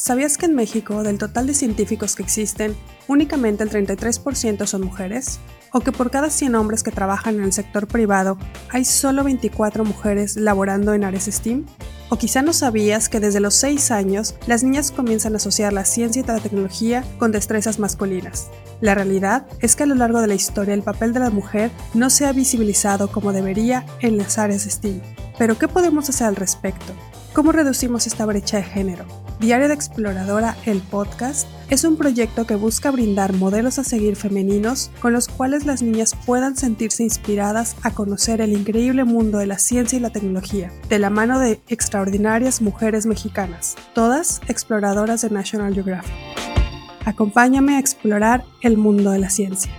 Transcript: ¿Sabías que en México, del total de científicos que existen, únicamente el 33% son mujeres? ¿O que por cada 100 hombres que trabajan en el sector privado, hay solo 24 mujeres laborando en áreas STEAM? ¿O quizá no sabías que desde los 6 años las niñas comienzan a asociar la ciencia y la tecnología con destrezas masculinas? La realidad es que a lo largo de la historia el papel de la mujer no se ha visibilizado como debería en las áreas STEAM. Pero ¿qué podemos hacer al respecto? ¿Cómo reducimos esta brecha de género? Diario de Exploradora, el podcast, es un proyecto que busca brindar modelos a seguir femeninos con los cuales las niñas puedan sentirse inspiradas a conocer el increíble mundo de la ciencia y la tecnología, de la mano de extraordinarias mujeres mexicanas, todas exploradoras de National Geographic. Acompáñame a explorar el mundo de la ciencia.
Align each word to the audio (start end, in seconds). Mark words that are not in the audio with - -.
¿Sabías 0.00 0.38
que 0.38 0.46
en 0.46 0.54
México, 0.54 1.02
del 1.02 1.18
total 1.18 1.46
de 1.46 1.52
científicos 1.52 2.16
que 2.16 2.22
existen, 2.22 2.74
únicamente 3.06 3.64
el 3.64 3.70
33% 3.70 4.64
son 4.64 4.80
mujeres? 4.80 5.40
¿O 5.74 5.80
que 5.80 5.92
por 5.92 6.10
cada 6.10 6.30
100 6.30 6.54
hombres 6.54 6.82
que 6.82 6.90
trabajan 6.90 7.34
en 7.34 7.42
el 7.42 7.52
sector 7.52 7.86
privado, 7.86 8.38
hay 8.70 8.86
solo 8.86 9.24
24 9.24 9.84
mujeres 9.84 10.36
laborando 10.36 10.94
en 10.94 11.04
áreas 11.04 11.26
STEAM? 11.26 11.66
¿O 12.08 12.16
quizá 12.16 12.40
no 12.40 12.54
sabías 12.54 13.10
que 13.10 13.20
desde 13.20 13.40
los 13.40 13.56
6 13.56 13.90
años 13.90 14.36
las 14.46 14.64
niñas 14.64 14.90
comienzan 14.90 15.34
a 15.34 15.36
asociar 15.36 15.74
la 15.74 15.84
ciencia 15.84 16.22
y 16.22 16.24
la 16.24 16.40
tecnología 16.40 17.04
con 17.18 17.30
destrezas 17.30 17.78
masculinas? 17.78 18.48
La 18.80 18.94
realidad 18.94 19.46
es 19.60 19.76
que 19.76 19.82
a 19.82 19.86
lo 19.86 19.96
largo 19.96 20.22
de 20.22 20.28
la 20.28 20.34
historia 20.34 20.72
el 20.72 20.82
papel 20.82 21.12
de 21.12 21.20
la 21.20 21.28
mujer 21.28 21.70
no 21.92 22.08
se 22.08 22.24
ha 22.24 22.32
visibilizado 22.32 23.12
como 23.12 23.34
debería 23.34 23.84
en 24.00 24.16
las 24.16 24.38
áreas 24.38 24.62
STEAM. 24.62 25.02
Pero 25.40 25.56
¿qué 25.56 25.68
podemos 25.68 26.06
hacer 26.10 26.26
al 26.26 26.36
respecto? 26.36 26.92
¿Cómo 27.32 27.50
reducimos 27.50 28.06
esta 28.06 28.26
brecha 28.26 28.58
de 28.58 28.62
género? 28.62 29.06
Diario 29.38 29.68
de 29.68 29.74
Exploradora, 29.74 30.54
el 30.66 30.82
podcast, 30.82 31.48
es 31.70 31.84
un 31.84 31.96
proyecto 31.96 32.46
que 32.46 32.56
busca 32.56 32.90
brindar 32.90 33.32
modelos 33.32 33.78
a 33.78 33.84
seguir 33.84 34.16
femeninos 34.16 34.90
con 35.00 35.14
los 35.14 35.28
cuales 35.28 35.64
las 35.64 35.80
niñas 35.80 36.14
puedan 36.26 36.58
sentirse 36.58 37.04
inspiradas 37.04 37.74
a 37.82 37.92
conocer 37.92 38.42
el 38.42 38.52
increíble 38.52 39.04
mundo 39.04 39.38
de 39.38 39.46
la 39.46 39.56
ciencia 39.56 39.96
y 39.96 40.02
la 40.02 40.10
tecnología, 40.10 40.70
de 40.90 40.98
la 40.98 41.08
mano 41.08 41.38
de 41.38 41.62
extraordinarias 41.68 42.60
mujeres 42.60 43.06
mexicanas, 43.06 43.76
todas 43.94 44.42
exploradoras 44.46 45.22
de 45.22 45.30
National 45.30 45.72
Geographic. 45.72 46.12
Acompáñame 47.06 47.76
a 47.76 47.80
explorar 47.80 48.44
el 48.60 48.76
mundo 48.76 49.10
de 49.10 49.20
la 49.20 49.30
ciencia. 49.30 49.72